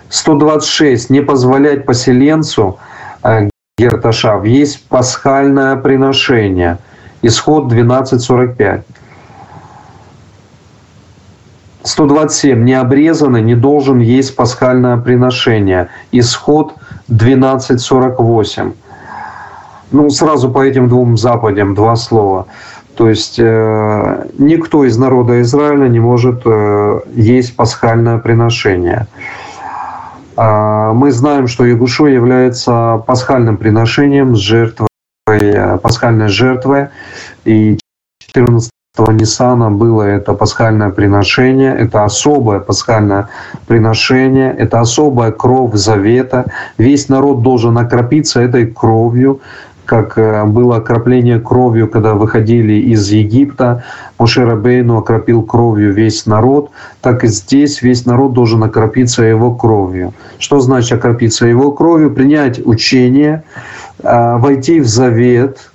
126. 0.09 1.09
Не 1.11 1.21
позволять 1.21 1.85
поселенцу 1.85 2.79
а, 3.21 3.47
Герташа 3.77 4.41
есть 4.43 4.87
пасхальное 4.87 5.75
приношение. 5.75 6.79
Исход 7.21 7.71
12.45. 7.71 8.81
127. 11.83 12.63
Необрезанный 12.63 13.41
не 13.41 13.55
должен 13.55 13.99
есть 13.99 14.35
пасхальное 14.35 14.97
приношение. 14.97 15.89
Исход 16.11 16.73
12.48. 17.09 18.73
Ну, 19.91 20.09
сразу 20.09 20.51
по 20.51 20.63
этим 20.63 20.87
двум 20.89 21.17
заповедям 21.17 21.73
два 21.73 21.95
слова. 21.95 22.47
То 22.95 23.09
есть 23.09 23.39
э, 23.39 24.27
никто 24.37 24.83
из 24.83 24.97
народа 24.97 25.41
Израиля 25.41 25.87
не 25.87 26.01
может 26.01 26.41
э, 26.45 26.99
есть 27.15 27.55
пасхальное 27.55 28.17
приношение. 28.17 29.07
Э, 30.35 30.91
мы 30.93 31.11
знаем, 31.11 31.47
что 31.47 31.65
Ягушо 31.65 32.07
является 32.07 33.01
пасхальным 33.07 33.55
приношением 33.55 34.35
жертвой, 34.35 34.89
э, 35.27 35.77
пасхальной 35.77 36.27
жертвой. 36.27 36.89
И 37.45 37.79
14 38.19 38.69
Ниссана 38.97 39.69
было 39.71 40.03
это 40.03 40.33
пасхальное 40.33 40.89
приношение, 40.89 41.75
это 41.75 42.03
особое 42.03 42.59
пасхальное 42.59 43.29
приношение, 43.67 44.53
это 44.53 44.81
особая 44.81 45.31
кровь 45.31 45.75
завета. 45.75 46.45
Весь 46.77 47.07
народ 47.07 47.41
должен 47.41 47.77
окропиться 47.77 48.41
этой 48.41 48.67
кровью, 48.67 49.39
как 49.85 50.17
э, 50.17 50.43
было 50.45 50.77
окропление 50.77 51.39
кровью, 51.39 51.87
когда 51.87 52.13
выходили 52.13 52.73
из 52.73 53.09
Египта, 53.09 53.83
Моше 54.19 54.45
Рабейну 54.45 54.97
окропил 54.97 55.43
кровью 55.43 55.93
весь 55.93 56.25
народ, 56.25 56.69
так 57.01 57.23
и 57.23 57.27
здесь 57.27 57.81
весь 57.81 58.05
народ 58.05 58.33
должен 58.33 58.63
окропиться 58.63 59.23
его 59.23 59.55
кровью. 59.55 60.13
Что 60.37 60.59
значит 60.59 60.93
окропиться 60.93 61.47
его 61.47 61.71
кровью? 61.71 62.11
Принять 62.11 62.59
учение, 62.63 63.43
э, 64.03 64.37
войти 64.37 64.79
в 64.79 64.87
завет 64.87 65.71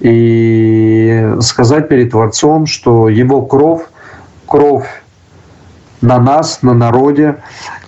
и 0.00 1.34
сказать 1.40 1.88
перед 1.88 2.10
Творцом, 2.10 2.66
что 2.66 3.08
его 3.08 3.42
кровь, 3.42 3.82
кровь 4.46 4.88
на 6.00 6.18
нас, 6.18 6.62
на 6.62 6.74
народе. 6.74 7.36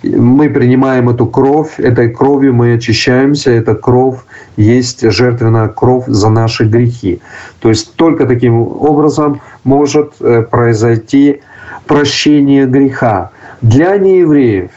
Мы 0.03 0.49
принимаем 0.49 1.09
эту 1.09 1.25
кровь, 1.25 1.79
этой 1.79 2.09
кровью 2.09 2.53
мы 2.53 2.73
очищаемся, 2.73 3.51
эта 3.51 3.75
кровь 3.75 4.19
есть 4.57 5.09
жертвенная 5.09 5.69
кровь 5.69 6.05
за 6.07 6.29
наши 6.29 6.65
грехи. 6.65 7.21
То 7.59 7.69
есть 7.69 7.95
только 7.95 8.25
таким 8.27 8.61
образом 8.61 9.41
может 9.63 10.13
э, 10.19 10.43
произойти 10.43 11.41
прощение 11.87 12.65
греха. 12.65 13.31
Для 13.61 13.97
неевреев, 13.97 14.71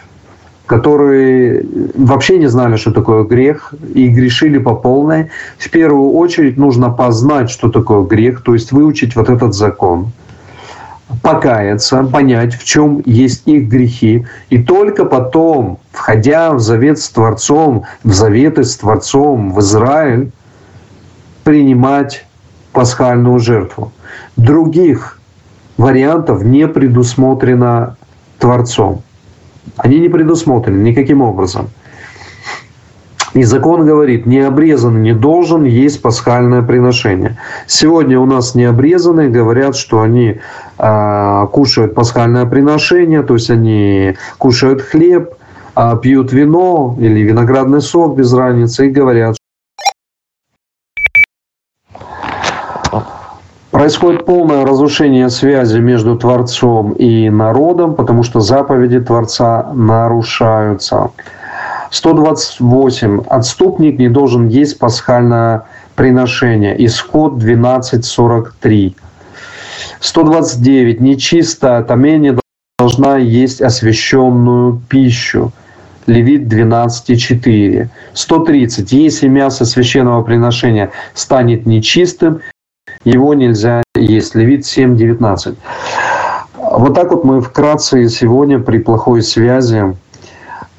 которые 0.66 1.64
вообще 1.94 2.38
не 2.38 2.48
знали, 2.48 2.76
что 2.76 2.90
такое 2.92 3.24
грех, 3.24 3.72
и 3.94 4.08
грешили 4.08 4.58
по 4.58 4.74
полной, 4.74 5.30
в 5.58 5.70
первую 5.70 6.12
очередь 6.12 6.56
нужно 6.56 6.90
познать, 6.90 7.50
что 7.50 7.70
такое 7.70 8.02
грех, 8.02 8.42
то 8.42 8.54
есть 8.54 8.72
выучить 8.72 9.16
вот 9.16 9.30
этот 9.30 9.54
закон– 9.54 10.12
покаяться, 11.22 12.02
понять, 12.04 12.54
в 12.54 12.64
чем 12.64 13.02
есть 13.04 13.42
их 13.46 13.68
грехи, 13.68 14.26
и 14.50 14.62
только 14.62 15.04
потом, 15.04 15.78
входя 15.92 16.52
в 16.52 16.60
завет 16.60 16.98
с 16.98 17.08
Творцом, 17.08 17.84
в 18.02 18.12
заветы 18.12 18.64
с 18.64 18.76
Творцом, 18.76 19.52
в 19.52 19.60
Израиль, 19.60 20.30
принимать 21.44 22.26
пасхальную 22.72 23.38
жертву. 23.38 23.92
Других 24.36 25.20
вариантов 25.76 26.42
не 26.42 26.66
предусмотрено 26.66 27.96
Творцом. 28.38 29.02
Они 29.76 30.00
не 30.00 30.08
предусмотрены 30.08 30.82
никаким 30.82 31.22
образом. 31.22 31.68
И 33.36 33.44
закон 33.44 33.84
говорит, 33.84 34.24
необрезанный 34.24 35.00
не 35.00 35.12
должен 35.12 35.64
есть 35.64 36.00
пасхальное 36.00 36.62
приношение. 36.62 37.36
Сегодня 37.66 38.18
у 38.18 38.24
нас 38.24 38.54
необрезанные 38.54 39.28
говорят, 39.28 39.76
что 39.76 40.00
они 40.00 40.40
э, 40.78 41.46
кушают 41.52 41.94
пасхальное 41.94 42.46
приношение, 42.46 43.22
то 43.22 43.34
есть 43.34 43.50
они 43.50 44.16
кушают 44.38 44.80
хлеб, 44.80 45.34
э, 45.76 45.98
пьют 46.00 46.32
вино 46.32 46.96
или 46.98 47.20
виноградный 47.20 47.82
сок 47.82 48.16
без 48.16 48.32
разницы 48.32 48.86
и 48.86 48.90
говорят, 48.90 49.36
Происходит 53.86 54.24
полное 54.24 54.66
разрушение 54.66 55.30
связи 55.30 55.78
между 55.78 56.18
Творцом 56.18 56.94
и 56.94 57.30
народом, 57.30 57.94
потому 57.94 58.24
что 58.24 58.40
заповеди 58.40 58.98
Творца 58.98 59.70
нарушаются. 59.74 61.12
128. 61.92 63.20
Отступник 63.28 64.00
не 64.00 64.08
должен 64.08 64.48
есть 64.48 64.80
пасхальное 64.80 65.66
приношение. 65.94 66.74
Исход 66.84 67.34
12.43. 67.34 68.96
129. 70.00 71.00
Нечистая 71.00 71.84
тамение 71.84 72.36
должна 72.80 73.18
есть 73.18 73.62
освященную 73.62 74.82
пищу. 74.88 75.52
Левит 76.08 76.52
12.4. 76.52 77.88
130. 78.14 78.92
Если 78.92 79.28
мясо 79.28 79.64
священного 79.64 80.24
приношения 80.24 80.90
станет 81.14 81.66
нечистым, 81.66 82.40
его 83.06 83.34
нельзя 83.34 83.82
есть. 83.94 84.34
Левит 84.34 84.62
7.19. 84.62 85.56
Вот 86.56 86.94
так 86.94 87.12
вот 87.12 87.24
мы 87.24 87.40
вкратце 87.40 88.08
сегодня 88.08 88.58
при 88.58 88.78
плохой 88.78 89.22
связи 89.22 89.96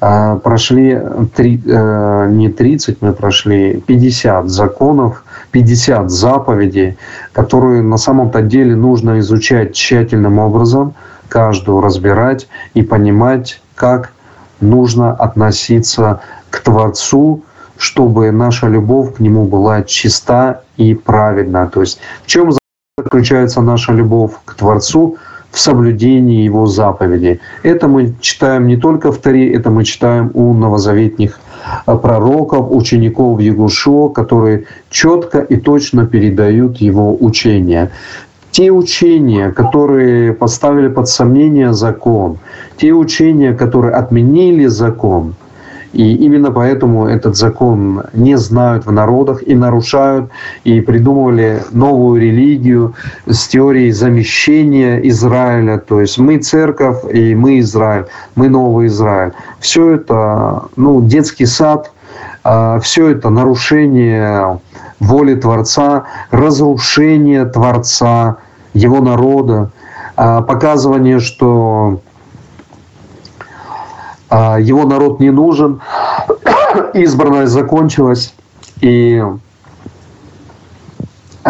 а, 0.00 0.36
прошли 0.36 1.00
три, 1.34 1.60
э, 1.66 2.26
не 2.30 2.50
30, 2.50 3.00
мы 3.00 3.12
прошли 3.14 3.80
50 3.80 4.48
законов, 4.48 5.24
50 5.50 6.10
заповедей, 6.10 6.98
которые 7.32 7.82
на 7.82 7.96
самом-то 7.96 8.42
деле 8.42 8.76
нужно 8.76 9.18
изучать 9.20 9.74
тщательным 9.74 10.38
образом, 10.38 10.94
каждую 11.28 11.80
разбирать 11.80 12.46
и 12.74 12.82
понимать, 12.82 13.60
как 13.74 14.12
нужно 14.60 15.12
относиться 15.12 16.20
к 16.50 16.60
Творцу, 16.60 17.42
чтобы 17.78 18.30
наша 18.32 18.66
любовь 18.66 19.14
к 19.14 19.20
Нему 19.20 19.44
была 19.44 19.82
чиста 19.82 20.62
и 20.76 20.94
праведна. 20.94 21.66
То 21.66 21.80
есть 21.80 22.00
в 22.24 22.26
чем 22.26 22.52
заключается 22.98 23.62
наша 23.62 23.92
любовь 23.92 24.32
к 24.44 24.54
Творцу? 24.54 25.16
в 25.50 25.58
соблюдении 25.58 26.44
его 26.44 26.66
заповедей. 26.66 27.40
Это 27.62 27.88
мы 27.88 28.14
читаем 28.20 28.66
не 28.66 28.76
только 28.76 29.10
в 29.10 29.18
Таре, 29.18 29.50
это 29.54 29.70
мы 29.70 29.84
читаем 29.84 30.30
у 30.34 30.52
новозаветних 30.52 31.40
э, 31.86 31.96
пророков, 31.96 32.70
учеников 32.70 33.40
Ягушо, 33.40 34.10
которые 34.10 34.64
четко 34.90 35.38
и 35.40 35.56
точно 35.56 36.06
передают 36.06 36.76
его 36.76 37.16
учения. 37.18 37.90
Те 38.50 38.70
учения, 38.70 39.50
которые 39.50 40.34
поставили 40.34 40.88
под 40.88 41.08
сомнение 41.08 41.72
закон, 41.72 42.38
те 42.76 42.92
учения, 42.92 43.54
которые 43.54 43.94
отменили 43.94 44.66
закон– 44.66 45.34
и 45.92 46.14
именно 46.16 46.50
поэтому 46.50 47.06
этот 47.06 47.36
закон 47.36 48.02
не 48.12 48.36
знают 48.36 48.84
в 48.86 48.92
народах 48.92 49.42
и 49.46 49.54
нарушают, 49.54 50.30
и 50.64 50.80
придумывали 50.80 51.62
новую 51.70 52.20
религию 52.20 52.94
с 53.26 53.48
теорией 53.48 53.92
замещения 53.92 54.98
Израиля. 55.08 55.78
То 55.78 56.00
есть 56.00 56.18
мы 56.18 56.38
церковь, 56.38 56.98
и 57.12 57.34
мы 57.34 57.60
Израиль, 57.60 58.06
мы 58.34 58.48
новый 58.48 58.88
Израиль. 58.88 59.32
Все 59.60 59.92
это 59.92 60.64
ну, 60.76 61.00
детский 61.00 61.46
сад, 61.46 61.90
а, 62.44 62.78
все 62.80 63.08
это 63.08 63.30
нарушение 63.30 64.60
воли 65.00 65.34
Творца, 65.34 66.04
разрушение 66.30 67.46
Творца, 67.46 68.36
его 68.74 69.00
народа, 69.00 69.70
а, 70.16 70.42
показывание, 70.42 71.18
что 71.18 72.00
его 74.30 74.84
народ 74.84 75.20
не 75.20 75.30
нужен, 75.30 75.80
избранная 76.94 77.46
закончилась, 77.46 78.34
и 78.80 79.22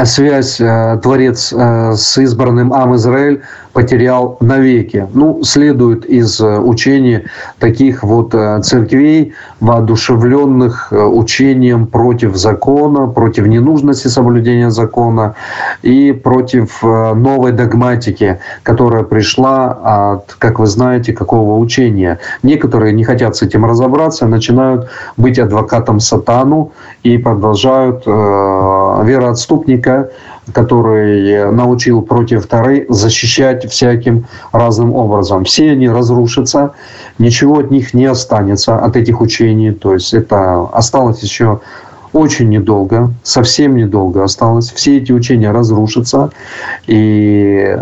связь 0.04 0.60
э, 0.60 0.98
Творец 1.02 1.52
э, 1.52 1.94
с 1.96 2.18
избранным 2.18 2.72
Ам 2.72 2.96
Израиль 2.96 3.42
потерял 3.78 4.38
навеки. 4.40 5.06
Ну, 5.14 5.44
следует 5.44 6.04
из 6.04 6.40
э, 6.40 6.58
учений 6.58 7.20
таких 7.60 8.02
вот 8.02 8.34
э, 8.34 8.60
церквей, 8.60 9.34
воодушевленных 9.60 10.88
э, 10.90 11.00
учением 11.00 11.86
против 11.86 12.34
закона, 12.34 13.06
против 13.06 13.46
ненужности 13.46 14.08
соблюдения 14.08 14.70
закона 14.70 15.36
и 15.82 16.10
против 16.10 16.82
новой 16.82 17.52
догматики, 17.52 18.38
которая 18.64 19.04
пришла 19.04 20.14
от, 20.14 20.34
как 20.38 20.58
вы 20.58 20.66
знаете, 20.66 21.12
какого 21.12 21.56
учения. 21.56 22.18
Некоторые 22.42 22.92
не 22.92 23.04
хотят 23.04 23.36
с 23.36 23.42
этим 23.42 23.64
разобраться, 23.64 24.26
начинают 24.26 24.88
быть 25.16 25.38
адвокатом 25.38 26.00
сатану 26.00 26.72
и 27.04 27.16
продолжают 27.16 28.02
э, 28.06 28.87
вероотступника 29.02 30.10
который 30.52 31.50
научил 31.52 32.02
против 32.02 32.46
Тары 32.46 32.86
защищать 32.88 33.70
всяким 33.70 34.26
разным 34.52 34.94
образом. 34.94 35.44
Все 35.44 35.72
они 35.72 35.88
разрушатся, 35.88 36.72
ничего 37.18 37.58
от 37.58 37.70
них 37.70 37.94
не 37.94 38.06
останется, 38.06 38.76
от 38.78 38.96
этих 38.96 39.20
учений. 39.20 39.72
То 39.72 39.94
есть 39.94 40.14
это 40.14 40.62
осталось 40.72 41.22
еще 41.22 41.60
очень 42.12 42.48
недолго, 42.48 43.10
совсем 43.22 43.76
недолго 43.76 44.24
осталось. 44.24 44.72
Все 44.72 44.98
эти 44.98 45.12
учения 45.12 45.50
разрушатся. 45.50 46.30
И 46.86 47.76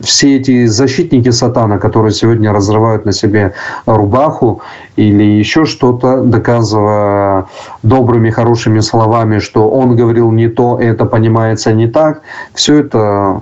все 0.00 0.36
эти 0.36 0.66
защитники 0.66 1.30
сатана, 1.30 1.78
которые 1.78 2.12
сегодня 2.12 2.52
разрывают 2.52 3.04
на 3.04 3.12
себе 3.12 3.54
рубаху 3.86 4.62
или 4.96 5.22
еще 5.22 5.64
что-то, 5.64 6.22
доказывая 6.22 7.46
добрыми, 7.82 8.30
хорошими 8.30 8.80
словами, 8.80 9.38
что 9.38 9.70
он 9.70 9.96
говорил 9.96 10.30
не 10.30 10.48
то, 10.48 10.78
это 10.78 11.06
понимается 11.06 11.72
не 11.72 11.86
так, 11.86 12.22
все 12.54 12.80
это 12.80 13.40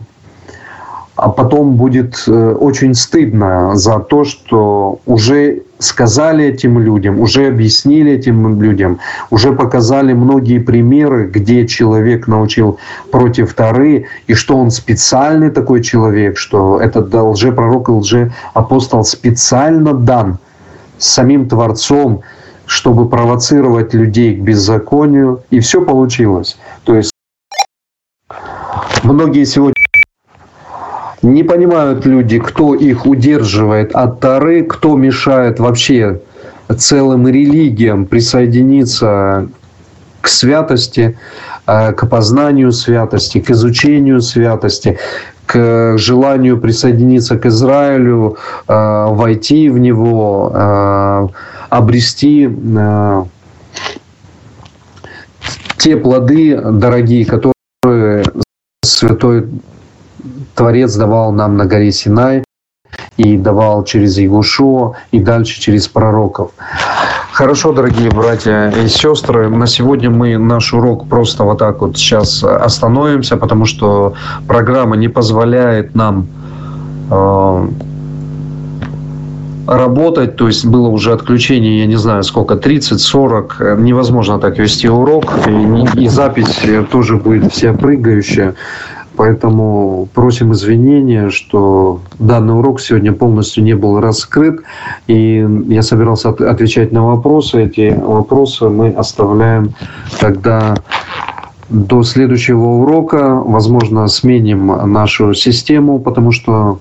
а 1.16 1.28
потом 1.28 1.76
будет 1.76 2.24
э, 2.26 2.56
очень 2.58 2.94
стыдно 2.94 3.76
за 3.76 4.00
то, 4.00 4.24
что 4.24 4.98
уже 5.06 5.62
сказали 5.78 6.46
этим 6.46 6.78
людям, 6.78 7.20
уже 7.20 7.46
объяснили 7.46 8.12
этим 8.12 8.60
людям, 8.60 8.98
уже 9.30 9.52
показали 9.52 10.12
многие 10.12 10.58
примеры, 10.58 11.26
где 11.26 11.66
человек 11.66 12.26
научил 12.26 12.78
против 13.12 13.54
Тары, 13.54 14.06
и 14.26 14.34
что 14.34 14.56
он 14.56 14.70
специальный 14.70 15.50
такой 15.50 15.82
человек, 15.82 16.36
что 16.36 16.80
этот 16.80 17.14
лжепророк 17.14 17.88
и 17.88 17.92
лжеапостол 17.92 19.04
специально 19.04 19.94
дан 19.94 20.38
самим 20.98 21.48
Творцом, 21.48 22.22
чтобы 22.66 23.08
провоцировать 23.08 23.94
людей 23.94 24.36
к 24.36 24.40
беззаконию, 24.40 25.42
и 25.50 25.60
все 25.60 25.84
получилось. 25.84 26.56
То 26.84 26.96
есть 26.96 27.12
многие 29.02 29.44
сегодня 29.44 29.83
не 31.24 31.42
понимают 31.42 32.04
люди, 32.04 32.38
кто 32.38 32.74
их 32.74 33.06
удерживает 33.06 33.92
от 33.94 34.20
Тары, 34.20 34.62
кто 34.62 34.96
мешает 34.96 35.58
вообще 35.58 36.20
целым 36.76 37.26
религиям 37.26 38.06
присоединиться 38.06 39.48
к 40.20 40.28
святости, 40.28 41.18
э, 41.66 41.92
к 41.92 42.06
познанию 42.06 42.72
святости, 42.72 43.40
к 43.40 43.50
изучению 43.50 44.20
святости, 44.20 44.98
к 45.46 45.96
желанию 45.98 46.58
присоединиться 46.60 47.38
к 47.38 47.46
Израилю, 47.46 48.36
э, 48.68 49.06
войти 49.10 49.70
в 49.70 49.78
него, 49.78 50.52
э, 50.54 51.28
обрести 51.70 52.48
те 55.78 55.96
плоды 55.96 56.56
дорогие, 56.56 57.26
которые 57.26 58.24
Святой 58.84 59.48
Творец 60.54 60.94
давал 60.96 61.32
нам 61.32 61.56
на 61.56 61.66
горе 61.66 61.92
Синай, 61.92 62.44
и 63.16 63.36
давал 63.36 63.84
через 63.84 64.18
Ягушо, 64.18 64.94
и 65.12 65.20
дальше 65.20 65.60
через 65.60 65.88
пророков. 65.88 66.50
Хорошо, 67.32 67.72
дорогие 67.72 68.10
братья 68.10 68.70
и 68.70 68.88
сестры, 68.88 69.48
на 69.48 69.66
сегодня 69.66 70.10
мы 70.10 70.36
наш 70.38 70.72
урок 70.72 71.08
просто 71.08 71.44
вот 71.44 71.58
так 71.58 71.80
вот 71.80 71.96
сейчас 71.96 72.44
остановимся, 72.44 73.36
потому 73.36 73.66
что 73.66 74.14
программа 74.46 74.96
не 74.96 75.08
позволяет 75.08 75.94
нам 75.94 76.28
э, 77.10 77.68
работать, 79.66 80.36
то 80.36 80.46
есть 80.46 80.64
было 80.64 80.88
уже 80.88 81.12
отключение, 81.12 81.80
я 81.80 81.86
не 81.86 81.96
знаю 81.96 82.22
сколько, 82.22 82.54
30-40, 82.54 83.80
невозможно 83.80 84.38
так 84.38 84.58
вести 84.58 84.88
урок, 84.88 85.32
и, 85.46 86.02
и 86.04 86.08
запись 86.08 86.60
тоже 86.90 87.16
будет 87.16 87.52
вся 87.52 87.72
прыгающая. 87.72 88.54
Поэтому 89.16 90.08
просим 90.12 90.52
извинения, 90.52 91.30
что 91.30 92.00
данный 92.18 92.58
урок 92.58 92.80
сегодня 92.80 93.12
полностью 93.12 93.62
не 93.62 93.74
был 93.74 94.00
раскрыт. 94.00 94.60
И 95.06 95.46
я 95.68 95.82
собирался 95.82 96.30
отвечать 96.30 96.92
на 96.92 97.06
вопросы. 97.06 97.64
Эти 97.64 97.96
вопросы 97.96 98.68
мы 98.68 98.90
оставляем 98.90 99.74
тогда 100.20 100.74
до 101.68 102.02
следующего 102.02 102.64
урока. 102.64 103.34
Возможно, 103.34 104.08
сменим 104.08 104.66
нашу 104.92 105.34
систему, 105.34 106.00
потому 106.00 106.32
что 106.32 106.80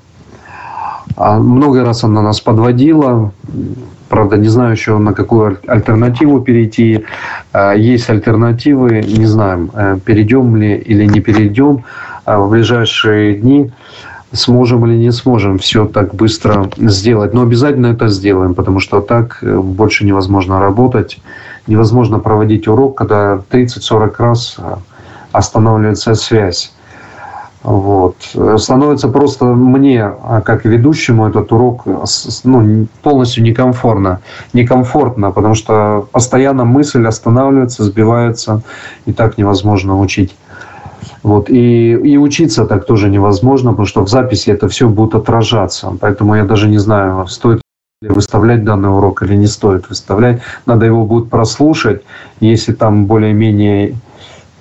а, 1.15 1.39
много 1.39 1.83
раз 1.83 2.03
она 2.03 2.21
нас 2.21 2.41
подводила. 2.41 3.31
Правда, 4.09 4.37
не 4.37 4.47
знаю 4.47 4.73
еще, 4.73 4.97
на 4.97 5.13
какую 5.13 5.57
альтернативу 5.67 6.41
перейти. 6.41 7.05
А, 7.51 7.73
есть 7.73 8.09
альтернативы, 8.09 9.03
не 9.03 9.25
знаем, 9.25 9.71
э, 9.73 9.97
перейдем 10.03 10.55
ли 10.55 10.75
или 10.75 11.05
не 11.05 11.19
перейдем. 11.19 11.83
А 12.25 12.39
в 12.39 12.49
ближайшие 12.49 13.35
дни 13.35 13.71
сможем 14.31 14.85
или 14.85 14.97
не 14.97 15.11
сможем 15.11 15.59
все 15.59 15.85
так 15.85 16.15
быстро 16.15 16.69
сделать. 16.77 17.33
Но 17.33 17.41
обязательно 17.43 17.87
это 17.87 18.07
сделаем, 18.07 18.55
потому 18.55 18.79
что 18.79 19.01
так 19.01 19.39
э, 19.41 19.57
больше 19.57 20.05
невозможно 20.05 20.59
работать. 20.59 21.21
Невозможно 21.67 22.19
проводить 22.19 22.67
урок, 22.67 22.97
когда 22.97 23.41
30-40 23.51 24.15
раз 24.17 24.55
э, 24.57 24.75
останавливается 25.31 26.15
связь. 26.15 26.73
Вот. 27.63 28.17
Становится 28.57 29.07
просто 29.07 29.45
мне, 29.45 30.03
а 30.03 30.41
как 30.41 30.65
ведущему, 30.65 31.27
этот 31.29 31.49
урок 31.53 31.83
ну, 32.43 32.87
полностью 33.01 33.41
некомфортно. 33.41 34.19
Некомфортно, 34.51 35.31
потому 35.31 35.55
что 35.55 36.07
постоянно 36.11 36.65
мысль 36.65 37.07
останавливается, 37.07 37.85
сбивается, 37.85 38.61
и 39.05 39.13
так 39.13 39.37
невозможно 39.37 39.97
учить. 39.97 40.35
Вот. 41.23 41.49
И, 41.49 41.93
и 41.93 42.17
учиться 42.17 42.65
так 42.65 42.85
тоже 42.85 43.09
невозможно, 43.09 43.71
потому 43.71 43.87
что 43.87 44.01
в 44.01 44.09
записи 44.09 44.49
это 44.49 44.67
все 44.67 44.89
будет 44.89 45.15
отражаться. 45.15 45.97
Поэтому 45.99 46.35
я 46.35 46.43
даже 46.43 46.67
не 46.67 46.77
знаю, 46.77 47.27
стоит 47.27 47.61
ли 48.01 48.09
выставлять 48.09 48.65
данный 48.65 48.89
урок 48.89 49.23
или 49.23 49.35
не 49.35 49.47
стоит 49.47 49.89
выставлять. 49.89 50.41
Надо 50.65 50.85
его 50.85 51.05
будет 51.05 51.29
прослушать. 51.29 52.01
Если 52.41 52.73
там 52.73 53.05
более-менее 53.05 53.95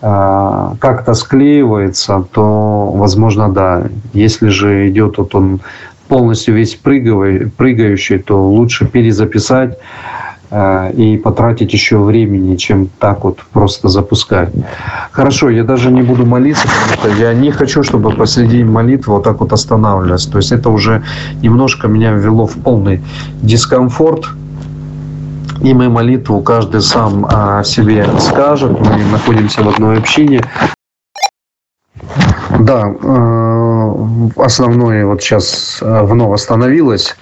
э, 0.00 0.68
как-то 0.78 1.14
склеивается, 1.14 2.24
то, 2.32 2.92
возможно, 2.94 3.52
да. 3.52 3.88
Если 4.12 4.48
же 4.48 4.88
идет 4.88 5.18
вот 5.18 5.34
он 5.34 5.60
полностью 6.06 6.54
весь 6.54 6.76
прыгающий, 6.76 8.18
то 8.18 8.48
лучше 8.48 8.86
перезаписать 8.86 9.78
и 10.94 11.16
потратить 11.16 11.72
еще 11.72 11.98
времени, 11.98 12.56
чем 12.56 12.88
так 12.98 13.24
вот 13.24 13.38
просто 13.52 13.88
запускать. 13.88 14.50
Хорошо, 15.10 15.48
я 15.48 15.64
даже 15.64 15.90
не 15.90 16.02
буду 16.02 16.26
молиться, 16.26 16.68
потому 16.68 17.14
что 17.14 17.22
я 17.22 17.32
не 17.32 17.50
хочу, 17.50 17.82
чтобы 17.82 18.10
посреди 18.10 18.62
молитвы 18.62 19.14
вот 19.14 19.24
так 19.24 19.40
вот 19.40 19.52
останавливаться. 19.52 20.30
То 20.30 20.38
есть 20.38 20.52
это 20.52 20.68
уже 20.68 21.02
немножко 21.40 21.88
меня 21.88 22.12
ввело 22.12 22.46
в 22.46 22.54
полный 22.58 23.00
дискомфорт, 23.40 24.26
и 25.62 25.72
мы 25.74 25.88
молитву 25.88 26.40
каждый 26.40 26.82
сам 26.82 27.24
о 27.26 27.62
себе 27.64 28.06
скажет. 28.18 28.78
Мы 28.78 29.04
находимся 29.10 29.62
в 29.62 29.68
одной 29.68 29.98
общине. 29.98 30.42
Да, 32.58 32.92
э, 33.02 33.92
основное 34.36 35.06
вот 35.06 35.22
сейчас 35.22 35.78
э, 35.80 36.02
вновь 36.02 36.34
остановилось 36.34 37.16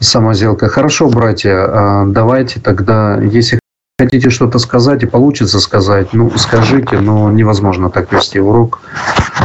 самоделка. 0.00 0.68
Хорошо, 0.68 1.08
братья, 1.08 1.54
а, 1.68 2.04
давайте 2.06 2.58
тогда, 2.60 3.18
если 3.20 3.60
хотите 3.98 4.30
что-то 4.30 4.58
сказать 4.58 5.02
и 5.02 5.06
получится 5.06 5.60
сказать, 5.60 6.08
ну, 6.12 6.32
скажите, 6.36 7.00
но 7.00 7.30
невозможно 7.30 7.90
так 7.90 8.10
вести 8.12 8.40
урок. 8.40 8.80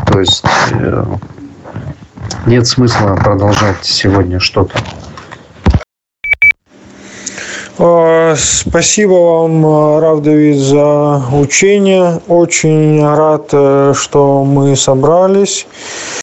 То 0.07 0.21
есть 0.21 0.45
э, 0.71 1.05
нет 2.45 2.65
смысла 2.65 3.19
продолжать 3.21 3.83
сегодня 3.83 4.39
что-то. 4.39 4.79
А, 7.77 8.35
спасибо 8.37 9.11
вам, 9.11 9.99
Рав 9.99 10.21
Давид, 10.21 10.57
за 10.57 11.21
учение. 11.33 12.21
Очень 12.29 13.05
рад, 13.05 13.49
э, 13.51 13.93
что 13.93 14.45
мы 14.45 14.77
собрались. 14.77 15.67